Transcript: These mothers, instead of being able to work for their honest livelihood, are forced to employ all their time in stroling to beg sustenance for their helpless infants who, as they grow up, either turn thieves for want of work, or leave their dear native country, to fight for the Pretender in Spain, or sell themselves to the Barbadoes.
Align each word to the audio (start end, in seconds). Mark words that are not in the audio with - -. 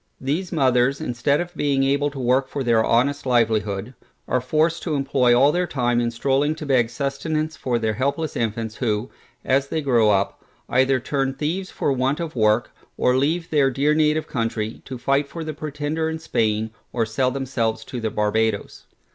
These 0.19 0.51
mothers, 0.51 0.99
instead 0.99 1.39
of 1.39 1.53
being 1.55 1.83
able 1.83 2.09
to 2.09 2.17
work 2.17 2.47
for 2.47 2.63
their 2.63 2.83
honest 2.83 3.23
livelihood, 3.27 3.93
are 4.27 4.41
forced 4.41 4.81
to 4.81 4.95
employ 4.95 5.37
all 5.39 5.51
their 5.51 5.67
time 5.67 6.01
in 6.01 6.09
stroling 6.09 6.55
to 6.55 6.65
beg 6.65 6.89
sustenance 6.89 7.55
for 7.55 7.77
their 7.77 7.93
helpless 7.93 8.35
infants 8.35 8.77
who, 8.77 9.11
as 9.45 9.67
they 9.67 9.79
grow 9.79 10.09
up, 10.09 10.43
either 10.67 10.99
turn 10.99 11.35
thieves 11.35 11.69
for 11.69 11.93
want 11.93 12.19
of 12.19 12.35
work, 12.35 12.71
or 12.97 13.15
leave 13.15 13.51
their 13.51 13.69
dear 13.69 13.93
native 13.93 14.25
country, 14.25 14.81
to 14.85 14.97
fight 14.97 15.27
for 15.27 15.43
the 15.43 15.53
Pretender 15.53 16.09
in 16.09 16.17
Spain, 16.17 16.71
or 16.91 17.05
sell 17.05 17.29
themselves 17.29 17.85
to 17.85 18.01
the 18.01 18.09
Barbadoes. 18.09 18.87